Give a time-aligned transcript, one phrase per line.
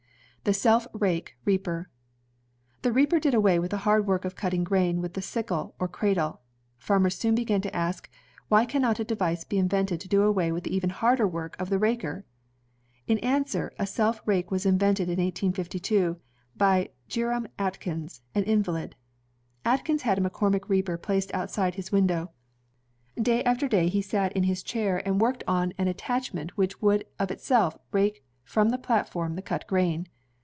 [0.43, 1.87] The Self rake Reaper
[2.81, 5.87] The reaper did away with the hard work of cutting grain with the sickle or
[5.87, 6.41] cradle.
[6.79, 8.09] Farmers soon began to ask,
[8.47, 10.81] "Why cannot a device be invented to do away with the ^^^ 7fe5^ ^»^^ ^S
[10.81, 12.25] i^i& KcCORUTCE SEU KAKE SEAPER even harder work of the raker?"
[13.07, 16.17] In answer, a self rake was invented in 1852,
[16.57, 18.95] by Jearum Atkins, an invalid.
[19.63, 22.31] Atkins had a McCormick reaper placed outside of his window.
[23.15, 25.75] Day after day he sat in his chair and worked CYRUS H.
[25.75, 29.43] MCCORMICK 1 55 on an attachment which would of itself rake from the platform the
[29.43, 30.07] cut grain.